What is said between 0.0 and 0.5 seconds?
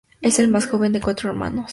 Es el